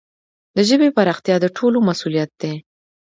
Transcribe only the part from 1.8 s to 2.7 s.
مسؤلیت دی.